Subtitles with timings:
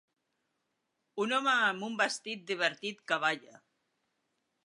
[1.25, 3.63] Un home amb un vestit divertit que balla.